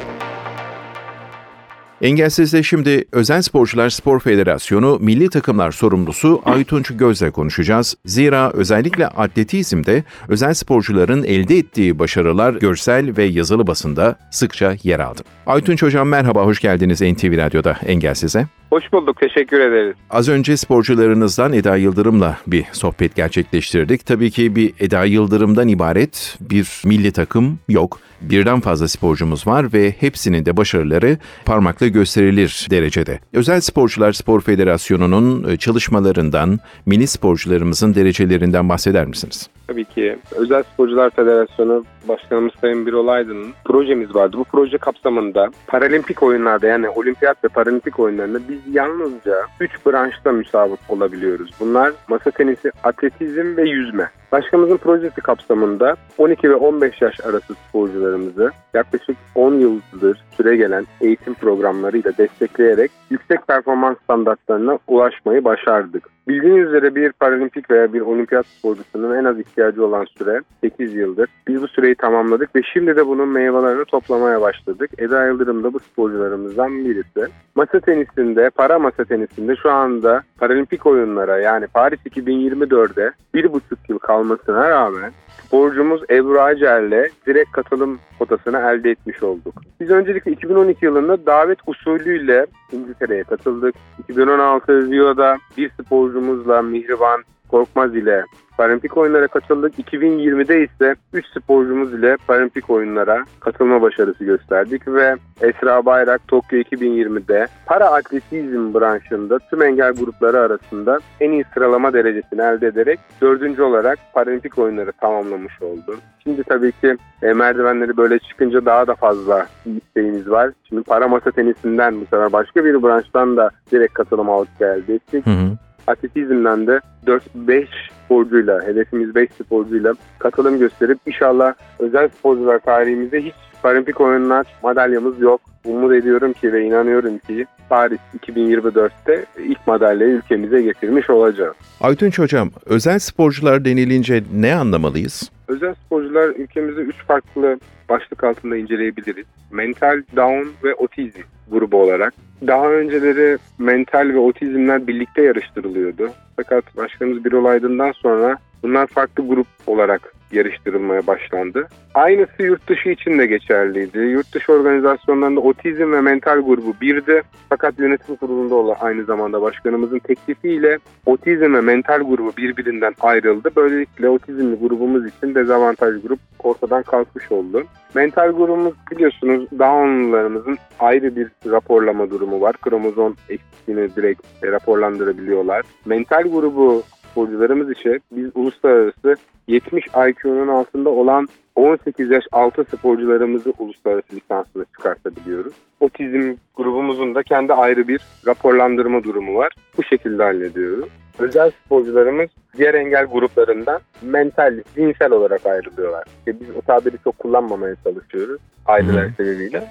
Engelsiz'de 2.02 2.62
şimdi 2.62 3.04
Özel 3.12 3.42
Sporcular 3.42 3.90
Spor 3.90 4.20
Federasyonu 4.20 4.98
Milli 5.00 5.30
Takımlar 5.30 5.72
Sorumlusu 5.72 6.42
Aytunç 6.44 6.90
Göz'le 6.96 7.30
konuşacağız. 7.32 7.96
Zira 8.06 8.50
özellikle 8.52 9.06
atletizmde 9.06 10.04
özel 10.28 10.54
sporcuların 10.54 11.24
elde 11.24 11.56
ettiği 11.56 11.98
başarılar 11.98 12.54
görsel 12.54 13.16
ve 13.16 13.24
yazılı 13.24 13.66
basında 13.66 14.16
sıkça 14.30 14.76
yer 14.82 15.00
aldı. 15.00 15.22
Aytunç 15.46 15.82
Hocam 15.82 16.08
merhaba, 16.08 16.44
hoş 16.44 16.60
geldiniz 16.60 17.00
NTV 17.00 17.36
Radyo'da 17.36 17.78
Engelsiz'e. 17.86 18.46
Hoş 18.72 18.92
bulduk, 18.92 19.20
teşekkür 19.20 19.60
ederiz. 19.60 19.96
Az 20.10 20.28
önce 20.28 20.56
sporcularınızdan 20.56 21.52
Eda 21.52 21.76
Yıldırım'la 21.76 22.38
bir 22.46 22.64
sohbet 22.72 23.14
gerçekleştirdik. 23.14 24.06
Tabii 24.06 24.30
ki 24.30 24.56
bir 24.56 24.72
Eda 24.80 25.04
Yıldırım'dan 25.04 25.68
ibaret 25.68 26.38
bir 26.40 26.82
milli 26.84 27.12
takım 27.12 27.58
yok. 27.68 28.00
Birden 28.20 28.60
fazla 28.60 28.88
sporcumuz 28.88 29.46
var 29.46 29.72
ve 29.72 29.94
hepsinin 30.00 30.46
de 30.46 30.56
başarıları 30.56 31.18
parmakla 31.44 31.88
gösterilir 31.88 32.66
derecede. 32.70 33.20
Özel 33.32 33.60
Sporcular 33.60 34.12
Spor 34.12 34.40
Federasyonu'nun 34.40 35.50
e, 35.50 35.56
çalışmalarından, 35.56 36.58
milli 36.86 37.06
sporcularımızın 37.06 37.94
derecelerinden 37.94 38.68
bahseder 38.68 39.06
misiniz? 39.06 39.48
Tabii 39.72 39.84
ki. 39.84 40.18
Özel 40.36 40.62
Sporcular 40.62 41.10
Federasyonu 41.10 41.84
Başkanımız 42.08 42.52
Sayın 42.60 42.86
Birol 42.86 43.08
Aydın'ın 43.08 43.52
projemiz 43.64 44.14
vardı. 44.14 44.36
Bu 44.38 44.44
proje 44.44 44.78
kapsamında 44.78 45.50
paralimpik 45.66 46.22
oyunlarda 46.22 46.66
yani 46.66 46.88
olimpiyat 46.88 47.44
ve 47.44 47.48
paralimpik 47.48 47.98
oyunlarında 47.98 48.38
biz 48.48 48.74
yalnızca 48.74 49.34
3 49.60 49.86
branşta 49.86 50.32
müsabık 50.32 50.78
olabiliyoruz. 50.88 51.50
Bunlar 51.60 51.92
masa 52.08 52.30
tenisi, 52.30 52.72
atletizm 52.84 53.56
ve 53.56 53.62
yüzme. 53.62 54.10
Başkanımızın 54.32 54.76
projesi 54.76 55.20
kapsamında 55.20 55.96
12 56.18 56.50
ve 56.50 56.54
15 56.54 57.02
yaş 57.02 57.20
arası 57.20 57.54
sporcularımızı 57.54 58.50
yaklaşık 58.74 59.16
10 59.34 59.54
yıldır 59.54 60.24
süre 60.36 60.56
gelen 60.56 60.86
eğitim 61.00 61.34
programlarıyla 61.34 62.12
destekleyerek 62.18 62.90
yüksek 63.10 63.46
performans 63.46 63.96
standartlarına 64.04 64.78
ulaşmayı 64.88 65.44
başardık. 65.44 66.08
Bildiğiniz 66.28 66.68
üzere 66.68 66.94
bir 66.94 67.12
paralimpik 67.12 67.70
veya 67.70 67.92
bir 67.92 68.00
olimpiyat 68.00 68.46
sporcusunun 68.46 69.16
en 69.16 69.24
az 69.24 69.38
ihtiyacı 69.40 69.86
olan 69.86 70.06
süre 70.18 70.40
8 70.60 70.94
yıldır. 70.94 71.28
Biz 71.48 71.62
bu 71.62 71.68
süreyi 71.68 71.94
tamamladık 71.94 72.56
ve 72.56 72.60
şimdi 72.72 72.96
de 72.96 73.06
bunun 73.06 73.28
meyvelerini 73.28 73.84
toplamaya 73.84 74.40
başladık. 74.40 74.90
Eda 74.98 75.26
Yıldırım 75.26 75.64
da 75.64 75.72
bu 75.72 75.80
sporcularımızdan 75.80 76.84
birisi. 76.84 77.32
Masa 77.54 77.80
tenisinde, 77.80 78.50
para 78.50 78.78
masa 78.78 79.04
tenisinde 79.04 79.56
şu 79.56 79.70
anda 79.70 80.22
paralimpik 80.42 80.86
oyunlara 80.86 81.38
yani 81.38 81.66
Paris 81.66 82.00
2024'de 82.00 83.12
1,5 83.34 83.60
yıl 83.88 83.98
kalmasına 83.98 84.70
rağmen 84.70 85.12
sporcumuz 85.46 86.02
Ebru 86.10 86.40
Acer'le 86.40 87.10
direkt 87.26 87.52
katılım 87.52 87.98
kotasını 88.18 88.58
elde 88.58 88.90
etmiş 88.90 89.22
olduk. 89.22 89.54
Biz 89.80 89.90
öncelikle 89.90 90.32
2012 90.32 90.84
yılında 90.84 91.26
davet 91.26 91.58
usulüyle 91.66 92.46
İngiltere'ye 92.72 93.24
katıldık. 93.24 93.74
2016 93.98 94.90
Rio'da 94.90 95.36
bir 95.56 95.70
sporcumuzla 95.70 96.62
Mihriban 96.62 97.22
Korkmaz 97.52 97.96
ile 97.96 98.24
Paralimpik 98.56 98.96
oyunlara 98.96 99.28
katıldık. 99.28 99.78
2020'de 99.78 100.64
ise 100.64 100.94
3 101.12 101.26
sporcumuz 101.26 101.94
ile 101.94 102.16
Paralimpik 102.26 102.70
oyunlara 102.70 103.24
katılma 103.40 103.82
başarısı 103.82 104.24
gösterdik 104.24 104.88
ve 104.88 105.16
Esra 105.40 105.86
Bayrak 105.86 106.28
Tokyo 106.28 106.58
2020'de 106.58 107.46
para 107.66 107.90
atletizm 107.90 108.74
branşında 108.74 109.38
tüm 109.38 109.62
engel 109.62 109.92
grupları 109.92 110.40
arasında 110.40 110.98
en 111.20 111.30
iyi 111.32 111.44
sıralama 111.54 111.92
derecesini 111.92 112.40
elde 112.40 112.66
ederek 112.66 113.00
dördüncü 113.20 113.62
olarak 113.62 113.98
Paralimpik 114.14 114.58
oyunları 114.58 114.92
tamamlamış 114.92 115.62
oldu. 115.62 115.96
Şimdi 116.22 116.42
tabii 116.42 116.72
ki 116.72 116.96
e, 117.22 117.32
merdivenleri 117.32 117.96
böyle 117.96 118.18
çıkınca 118.18 118.64
daha 118.64 118.86
da 118.86 118.94
fazla 118.94 119.46
isteğimiz 119.66 120.30
var. 120.30 120.50
Şimdi 120.68 120.82
para 120.82 121.08
masa 121.08 121.30
tenisinden 121.30 122.00
bu 122.00 122.04
sefer 122.04 122.32
başka 122.32 122.64
bir 122.64 122.82
branştan 122.82 123.36
da 123.36 123.50
direkt 123.72 123.94
katılım 123.94 124.28
elde 124.60 124.94
ettik. 124.94 125.26
Hı 125.26 125.30
hı 125.30 125.61
atletizmden 125.86 126.66
de 126.66 126.80
4-5 127.06 127.66
sporcuyla, 128.04 128.62
hedefimiz 128.62 129.14
5 129.14 129.30
sporcuyla 129.30 129.94
katılım 130.18 130.58
gösterip 130.58 130.98
inşallah 131.06 131.54
özel 131.78 132.08
sporcular 132.08 132.58
tarihimizde 132.58 133.22
hiç 133.22 133.34
paralimpik 133.62 134.00
oyunlar 134.00 134.46
madalyamız 134.62 135.20
yok. 135.20 135.40
Umut 135.64 135.92
ediyorum 135.92 136.32
ki 136.32 136.52
ve 136.52 136.64
inanıyorum 136.64 137.18
ki 137.18 137.46
Paris 137.68 138.00
2024'te 138.18 139.24
ilk 139.44 139.66
madalyayı 139.66 140.14
ülkemize 140.14 140.62
getirmiş 140.62 141.10
olacağız. 141.10 141.56
Aytunç 141.80 142.18
Hocam, 142.18 142.50
özel 142.66 142.98
sporcular 142.98 143.64
denilince 143.64 144.22
ne 144.34 144.54
anlamalıyız? 144.54 145.30
Özel 145.48 145.74
sporcular 145.74 146.28
ülkemizde 146.28 146.80
3 146.80 146.96
farklı 146.96 147.58
başlık 147.88 148.24
altında 148.24 148.56
inceleyebiliriz. 148.56 149.26
Mental, 149.50 150.02
Down 150.16 150.48
ve 150.64 150.74
Otizm 150.74 151.20
grubu 151.52 151.82
olarak. 151.82 152.14
Daha 152.46 152.70
önceleri 152.70 153.38
mental 153.58 154.08
ve 154.08 154.18
otizmler 154.18 154.86
birlikte 154.86 155.22
yarıştırılıyordu. 155.22 156.10
Fakat 156.36 156.76
başkanımız 156.76 157.24
bir 157.24 157.32
olaydından 157.32 157.92
sonra 157.92 158.38
bunlar 158.62 158.86
farklı 158.86 159.28
grup 159.28 159.46
olarak 159.66 160.14
yarıştırılmaya 160.32 161.06
başlandı. 161.06 161.68
Aynısı 161.94 162.42
yurt 162.42 162.68
dışı 162.68 162.88
için 162.88 163.18
de 163.18 163.26
geçerliydi. 163.26 163.98
Yurt 163.98 164.34
dışı 164.34 164.52
organizasyonlarında 164.52 165.40
otizm 165.40 165.92
ve 165.92 166.00
mental 166.00 166.40
grubu 166.40 166.74
birdi. 166.80 167.22
Fakat 167.48 167.78
yönetim 167.78 168.16
kurulunda 168.16 168.54
olan 168.54 168.76
aynı 168.80 169.04
zamanda 169.04 169.42
başkanımızın 169.42 169.98
teklifiyle 169.98 170.78
otizm 171.06 171.54
ve 171.54 171.60
mental 171.60 172.00
grubu 172.00 172.32
birbirinden 172.36 172.94
ayrıldı. 173.00 173.50
Böylelikle 173.56 174.08
otizmli 174.08 174.56
grubumuz 174.56 175.06
için 175.06 175.34
dezavantaj 175.34 176.02
grup 176.02 176.18
ortadan 176.38 176.82
kalkmış 176.82 177.32
oldu. 177.32 177.64
Mental 177.94 178.30
grubumuz 178.32 178.74
biliyorsunuz 178.90 179.46
Down'larımızın 179.58 180.58
ayrı 180.80 181.16
bir 181.16 181.28
raporlama 181.46 182.10
durumu 182.10 182.40
var. 182.40 182.56
Kromozom 182.56 183.16
eksikliğini 183.28 183.96
direkt 183.96 184.22
raporlandırabiliyorlar. 184.44 185.62
Mental 185.84 186.22
grubu 186.22 186.82
sporcularımız 187.12 187.70
için 187.70 188.02
biz 188.12 188.30
uluslararası 188.34 189.16
70 189.48 189.86
IQ'nun 189.86 190.48
altında 190.48 190.90
olan 190.90 191.28
18 191.54 192.10
yaş 192.10 192.24
altı 192.32 192.64
sporcularımızı 192.64 193.52
uluslararası 193.58 194.16
lisansına 194.16 194.64
çıkartabiliyoruz. 194.64 195.52
Otizm 195.80 196.34
grubumuzun 196.56 197.14
da 197.14 197.22
kendi 197.22 197.52
ayrı 197.52 197.88
bir 197.88 198.00
raporlandırma 198.26 199.04
durumu 199.04 199.34
var. 199.34 199.52
Bu 199.78 199.82
şekilde 199.84 200.22
hallediyoruz. 200.22 200.88
Özel 201.18 201.50
sporcularımız 201.50 202.30
diğer 202.56 202.74
engel 202.74 203.06
gruplarından 203.06 203.80
mental, 204.02 204.60
zihinsel 204.74 205.12
olarak 205.12 205.46
ayrılıyorlar. 205.46 206.04
İşte 206.18 206.40
biz 206.40 206.56
o 206.56 206.60
tabiri 206.60 206.96
çok 207.04 207.18
kullanmamaya 207.18 207.74
çalışıyoruz 207.84 208.40
aileler 208.66 209.10
sebebiyle. 209.16 209.64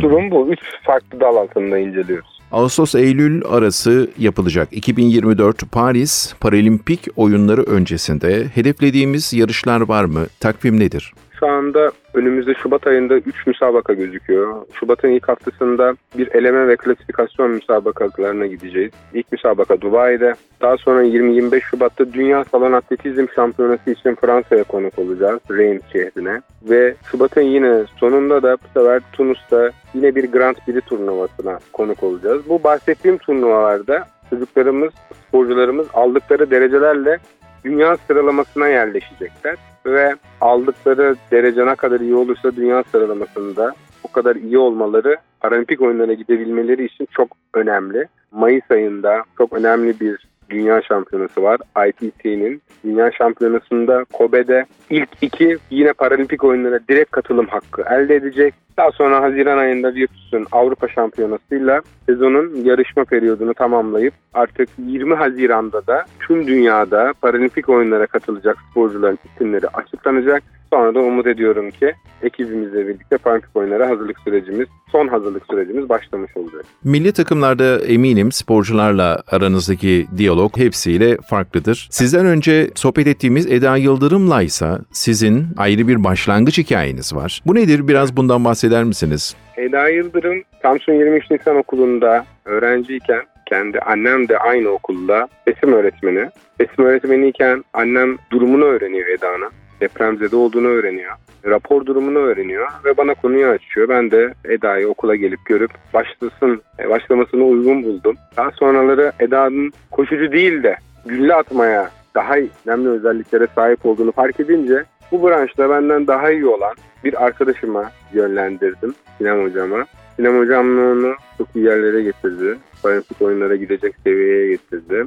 Durum 0.00 0.30
bu. 0.30 0.48
Üç 0.48 0.60
farklı 0.82 1.20
dal 1.20 1.36
altında 1.36 1.78
inceliyoruz. 1.78 2.33
Ağustos-Eylül 2.52 3.44
arası 3.44 4.10
yapılacak 4.18 4.68
2024 4.72 5.72
Paris 5.72 6.34
Paralimpik 6.40 7.06
oyunları 7.16 7.62
öncesinde 7.62 8.48
hedeflediğimiz 8.54 9.32
yarışlar 9.32 9.80
var 9.80 10.04
mı? 10.04 10.26
Takvim 10.40 10.80
nedir? 10.80 11.12
Şu 11.40 11.46
anda 11.46 11.90
önümüzde 12.14 12.54
Şubat 12.54 12.86
ayında 12.86 13.14
3 13.14 13.46
müsabaka 13.46 13.92
gözüküyor. 13.92 14.66
Şubat'ın 14.72 15.08
ilk 15.08 15.28
haftasında 15.28 15.94
bir 16.18 16.34
eleme 16.34 16.68
ve 16.68 16.76
klasifikasyon 16.76 17.50
müsabakalarına 17.50 18.46
gideceğiz. 18.46 18.92
İlk 19.14 19.32
müsabaka 19.32 19.80
Dubai'de. 19.80 20.34
Daha 20.60 20.76
sonra 20.76 21.04
20-25 21.04 21.60
Şubat'ta 21.60 22.12
Dünya 22.12 22.44
Salon 22.44 22.72
Atletizm 22.72 23.26
Şampiyonası 23.34 23.90
için 23.90 24.14
Fransa'ya 24.14 24.64
konuk 24.64 24.98
olacağız. 24.98 25.40
Reims 25.50 25.82
şehrine. 25.92 26.40
Ve 26.62 26.94
Şubat'ın 27.10 27.40
yine 27.42 27.84
sonunda 27.96 28.42
da 28.42 28.56
bu 28.56 28.80
sefer 28.80 29.02
Tunus'ta 29.12 29.70
yine 29.94 30.14
bir 30.14 30.32
Grand 30.32 30.56
Prix 30.56 30.84
turnuvasına 30.84 31.58
konuk 31.72 32.02
olacağız. 32.02 32.42
Bu 32.48 32.64
bahsettiğim 32.64 33.18
turnuvalarda 33.18 34.08
çocuklarımız, 34.30 34.92
sporcularımız 35.28 35.86
aldıkları 35.94 36.50
derecelerle 36.50 37.18
dünya 37.64 37.96
sıralamasına 37.96 38.68
yerleşecekler 38.68 39.56
ve 39.86 40.14
aldıkları 40.40 41.16
derece 41.30 41.66
ne 41.66 41.74
kadar 41.74 42.00
iyi 42.00 42.14
olursa 42.14 42.56
dünya 42.56 42.82
sıralamasında 42.92 43.74
o 44.02 44.12
kadar 44.12 44.36
iyi 44.36 44.58
olmaları 44.58 45.16
paralimpik 45.40 45.80
oyunlara 45.80 46.12
gidebilmeleri 46.12 46.84
için 46.84 47.08
çok 47.10 47.28
önemli. 47.54 48.08
Mayıs 48.32 48.70
ayında 48.70 49.24
çok 49.38 49.52
önemli 49.52 50.00
bir 50.00 50.28
dünya 50.50 50.82
şampiyonası 50.82 51.42
var. 51.42 51.60
ITC'nin 51.88 52.62
dünya 52.84 53.12
şampiyonasında 53.12 54.04
Kobe'de 54.12 54.66
ilk 54.90 55.08
iki 55.20 55.58
yine 55.70 55.92
paralimpik 55.92 56.44
oyunlara 56.44 56.80
direkt 56.88 57.10
katılım 57.10 57.46
hakkı 57.46 57.82
elde 57.90 58.14
edecek. 58.14 58.54
Daha 58.76 58.90
sonra 58.90 59.22
Haziran 59.22 59.58
ayında 59.58 59.94
Virtus'un 59.94 60.46
Avrupa 60.52 60.88
Şampiyonası'yla 60.88 61.82
sezonun 62.06 62.64
yarışma 62.64 63.04
periyodunu 63.04 63.54
tamamlayıp 63.54 64.14
artık 64.34 64.68
20 64.78 65.14
Haziran'da 65.14 65.86
da 65.86 66.04
tüm 66.20 66.46
dünyada 66.46 67.12
paralimpik 67.20 67.68
oyunlara 67.68 68.06
katılacak 68.06 68.56
sporcuların 68.70 69.18
isimleri 69.24 69.68
açıklanacak. 69.68 70.42
Sonra 70.74 70.94
da 70.94 71.00
umut 71.00 71.26
ediyorum 71.26 71.70
ki 71.70 71.94
ekibimizle 72.22 72.88
birlikte 72.88 73.18
paralimpik 73.18 73.56
oyunlara 73.56 73.88
hazırlık 73.88 74.20
sürecimiz, 74.20 74.68
son 74.92 75.08
hazırlık 75.08 75.42
sürecimiz 75.50 75.88
başlamış 75.88 76.36
olacak. 76.36 76.64
Milli 76.84 77.12
takımlarda 77.12 77.78
eminim 77.78 78.32
sporcularla 78.32 79.22
aranızdaki 79.30 80.06
diyalog 80.16 80.56
hepsiyle 80.56 81.16
farklıdır. 81.30 81.88
Sizden 81.90 82.26
önce 82.26 82.70
sohbet 82.74 83.06
ettiğimiz 83.06 83.52
Eda 83.52 83.76
Yıldırım'la 83.76 84.42
ise 84.42 84.66
sizin 84.92 85.46
ayrı 85.56 85.88
bir 85.88 86.04
başlangıç 86.04 86.58
hikayeniz 86.58 87.14
var. 87.14 87.42
Bu 87.46 87.54
nedir? 87.54 87.88
Biraz 87.88 88.16
bundan 88.16 88.44
bahseder 88.44 88.84
misiniz? 88.84 89.36
Eda 89.56 89.88
Yıldırım 89.88 90.42
Samsun 90.62 90.92
23 90.92 91.30
Nisan 91.30 91.56
Okulu'nda 91.56 92.24
öğrenciyken 92.44 93.22
kendi 93.48 93.78
annem 93.78 94.28
de 94.28 94.38
aynı 94.38 94.68
okulda 94.68 95.28
resim 95.48 95.72
öğretmeni. 95.72 96.30
Resim 96.60 96.84
öğretmeniyken 96.84 97.64
annem 97.74 98.16
durumunu 98.30 98.64
öğreniyor 98.64 99.08
Eda'nın 99.08 99.50
depremzede 99.84 100.36
olduğunu 100.36 100.68
öğreniyor. 100.68 101.12
Rapor 101.46 101.86
durumunu 101.86 102.18
öğreniyor 102.18 102.66
ve 102.84 102.96
bana 102.96 103.14
konuyu 103.14 103.46
açıyor. 103.46 103.88
Ben 103.88 104.10
de 104.10 104.34
Eda'yı 104.44 104.88
okula 104.88 105.16
gelip 105.16 105.44
görüp 105.44 105.70
başlasın, 105.94 106.62
e, 106.78 106.88
başlamasını 106.88 107.44
uygun 107.44 107.82
buldum. 107.82 108.16
Daha 108.36 108.50
sonraları 108.50 109.12
Eda'nın 109.20 109.72
koşucu 109.90 110.32
değil 110.32 110.62
de 110.62 110.76
gülle 111.06 111.34
atmaya 111.34 111.90
daha 112.14 112.34
önemli 112.66 112.88
özelliklere 112.88 113.46
sahip 113.54 113.86
olduğunu 113.86 114.12
fark 114.12 114.40
edince 114.40 114.84
bu 115.12 115.28
branşta 115.28 115.70
benden 115.70 116.06
daha 116.06 116.30
iyi 116.30 116.46
olan 116.46 116.74
bir 117.04 117.24
arkadaşıma 117.24 117.90
yönlendirdim, 118.12 118.94
Sinem 119.18 119.44
hocama. 119.44 119.84
Sinem 120.16 120.38
hocam 120.38 120.78
onu 120.78 121.14
çok 121.38 121.48
iyi 121.54 121.64
yerlere 121.64 122.02
getirdi. 122.02 122.56
Paralimpik 122.84 123.22
oyunlara 123.22 123.56
gidecek 123.56 123.94
seviyeye 124.04 124.50
getirdi. 124.50 125.06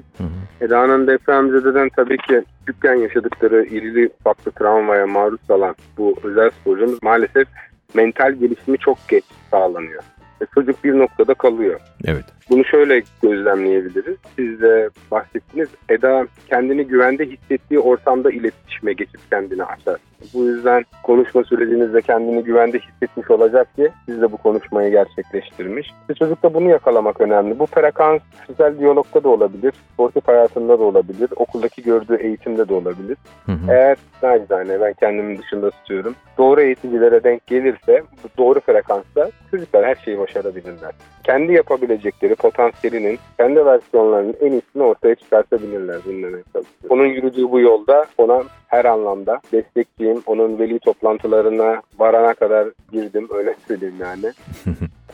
Eda'nın 0.62 1.07
depremzededen 1.07 1.89
tabii 1.96 2.17
ki 2.17 2.43
küçükken 2.65 2.96
yaşadıkları 2.96 3.65
irili 3.65 4.10
ufaklı 4.19 4.51
travmaya 4.51 5.07
maruz 5.07 5.39
kalan 5.48 5.75
bu 5.98 6.15
özel 6.24 6.50
sporcumuz 6.50 7.03
maalesef 7.03 7.48
mental 7.93 8.34
gelişimi 8.34 8.77
çok 8.77 8.98
geç 9.07 9.24
sağlanıyor. 9.51 10.03
Ve 10.41 10.46
çocuk 10.53 10.84
bir 10.84 11.00
noktada 11.00 11.34
kalıyor. 11.34 11.79
Evet. 12.05 12.25
Bunu 12.50 12.66
şöyle 12.66 13.04
gözlemleyebiliriz. 13.22 14.18
Siz 14.36 14.62
de 14.62 14.89
bahsettiniz. 15.12 15.70
Eda 15.89 16.27
kendini 16.50 16.88
güvende 16.88 17.25
hissettiği 17.25 17.80
ortamda 17.80 18.32
iletişime 18.32 18.94
geçip 18.94 19.32
kendini 19.32 19.63
açar. 19.63 19.98
Bu 20.34 20.44
yüzden 20.44 20.86
konuşma 21.04 21.44
sürecinizde 21.44 22.01
kendini 22.01 22.44
güvende 22.44 22.80
hissetmiş 22.80 23.32
olacak 23.32 23.75
ki 23.75 23.89
siz 24.06 24.22
de 24.22 24.32
bu 24.32 24.38
konuşmayı 24.38 24.92
gerçekleştirmiş. 24.92 25.92
Bir 26.10 26.16
çocukta 26.16 26.54
bunu 26.54 26.70
yakalamak 26.70 27.22
önemli. 27.22 27.60
Bu 27.60 27.66
frekans 27.66 28.22
güzel 28.48 28.80
diyalogda 28.80 29.24
da 29.24 29.30
olabilir, 29.30 29.74
sportif 29.94 30.27
hayatında 30.27 30.80
da 30.80 30.84
olabilir, 30.84 31.29
okuldaki 31.36 31.83
gördüğü 31.83 32.16
eğitimde 32.16 32.70
de 32.70 32.74
olabilir. 32.74 33.18
Hı 33.46 33.51
hı. 33.51 33.72
Eğer 33.72 33.98
nacizane 34.24 34.81
ben 34.81 34.94
kendimin 34.94 35.38
dışında 35.38 35.72
tutuyorum. 35.72 36.16
Doğru 36.38 36.62
eğiticilere 36.62 37.24
denk 37.24 37.48
gelirse 37.48 38.03
doğru 38.38 38.60
frekansta 38.60 39.31
çocuklar 39.51 39.86
her 39.86 39.96
şeyi 39.96 40.20
başarabilirler. 40.20 40.92
Kendi 41.27 41.53
yapabilecekleri 41.53 42.35
potansiyelinin 42.35 43.20
kendi 43.37 43.66
versiyonlarının 43.66 44.35
en 44.42 44.51
iyisini 44.51 44.83
ortaya 44.83 45.16
çıkartabilirler 45.16 46.03
dinlemeye 46.03 46.44
çalışıyor. 46.53 46.90
Onun 46.90 47.05
yürüdüğü 47.05 47.51
bu 47.51 47.59
yolda 47.59 48.05
ona 48.18 48.44
her 48.68 48.85
anlamda 48.85 49.42
destekçiyim. 49.51 50.24
Onun 50.25 50.59
veli 50.59 50.79
toplantılarına 50.79 51.81
varana 52.00 52.33
kadar 52.33 52.68
girdim 52.92 53.27
öyle 53.33 53.55
söyleyeyim 53.68 53.96
yani. 54.00 54.25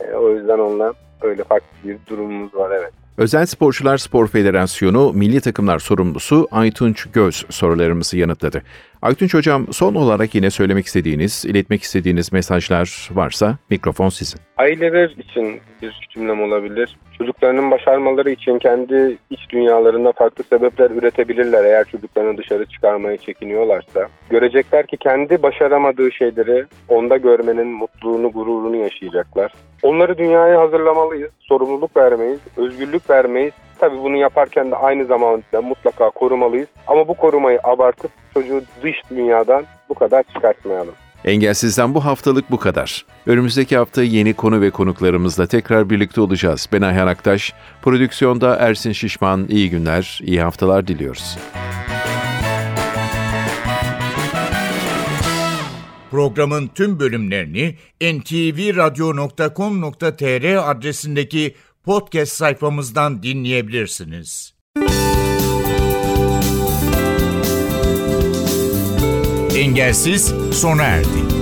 e, 0.00 0.14
o 0.14 0.30
yüzden 0.30 0.58
onunla 0.58 0.92
öyle 1.22 1.44
farklı 1.44 1.68
bir 1.84 1.98
durumumuz 2.08 2.54
var 2.54 2.70
evet. 2.70 3.03
Özel 3.18 3.46
Sporcular 3.46 3.96
Spor 3.96 4.26
Federasyonu 4.26 5.12
Milli 5.12 5.40
Takımlar 5.40 5.78
Sorumlusu 5.78 6.48
Aytunç 6.50 7.06
Göz 7.12 7.46
sorularımızı 7.50 8.18
yanıtladı. 8.18 8.62
Aytunç 9.02 9.34
Hocam 9.34 9.66
son 9.72 9.94
olarak 9.94 10.34
yine 10.34 10.50
söylemek 10.50 10.86
istediğiniz, 10.86 11.44
iletmek 11.44 11.82
istediğiniz 11.82 12.32
mesajlar 12.32 13.08
varsa 13.12 13.58
mikrofon 13.70 14.08
sizin. 14.08 14.40
Aileler 14.56 15.10
için 15.10 15.60
bir 15.82 16.08
cümlem 16.14 16.42
olabilir. 16.42 16.96
Çocuklarının 17.18 17.70
başarmaları 17.70 18.30
için 18.30 18.58
kendi 18.58 19.18
iç 19.30 19.40
dünyalarında 19.50 20.12
farklı 20.12 20.44
sebepler 20.44 20.90
üretebilirler 20.90 21.64
eğer 21.64 21.84
çocuklarını 21.84 22.38
dışarı 22.38 22.66
çıkarmaya 22.66 23.16
çekiniyorlarsa. 23.16 24.08
Görecekler 24.30 24.86
ki 24.86 24.96
kendi 24.96 25.42
başaramadığı 25.42 26.12
şeyleri 26.12 26.64
onda 26.88 27.16
görmenin 27.16 27.68
mutluluğunu, 27.68 28.32
gururunu 28.32 28.76
yaşayacaklar. 28.76 29.52
Onları 29.84 30.18
dünyaya 30.18 30.60
hazırlamalıyız, 30.60 31.30
sorumluluk 31.40 31.96
vermeyiz, 31.96 32.38
özgürlük 32.56 33.10
vermeyiz. 33.10 33.52
Tabii 33.78 33.98
bunu 33.98 34.16
yaparken 34.16 34.70
de 34.70 34.76
aynı 34.76 35.04
zamanda 35.04 35.62
mutlaka 35.62 36.10
korumalıyız. 36.10 36.68
Ama 36.86 37.08
bu 37.08 37.14
korumayı 37.14 37.58
abartıp 37.64 38.10
çocuğu 38.34 38.62
dış 38.82 38.96
dünyadan 39.10 39.64
bu 39.88 39.94
kadar 39.94 40.22
çıkartmayalım. 40.34 40.94
Engelsiz'den 41.24 41.94
bu 41.94 42.04
haftalık 42.04 42.50
bu 42.50 42.58
kadar. 42.58 43.06
Önümüzdeki 43.26 43.76
hafta 43.76 44.02
yeni 44.02 44.34
konu 44.34 44.60
ve 44.60 44.70
konuklarımızla 44.70 45.46
tekrar 45.46 45.90
birlikte 45.90 46.20
olacağız. 46.20 46.68
Ben 46.72 46.82
Ayhan 46.82 47.06
Aktaş, 47.06 47.52
prodüksiyonda 47.82 48.56
Ersin 48.56 48.92
Şişman. 48.92 49.46
İyi 49.48 49.70
günler, 49.70 50.20
iyi 50.22 50.40
haftalar 50.40 50.86
diliyoruz. 50.86 51.38
Programın 56.14 56.70
tüm 56.74 57.00
bölümlerini 57.00 57.74
ntvradio.com.tr 58.00 60.70
adresindeki 60.70 61.54
podcast 61.84 62.32
sayfamızdan 62.32 63.22
dinleyebilirsiniz. 63.22 64.54
Engelsiz 69.56 70.34
sona 70.52 70.82
erdi. 70.82 71.33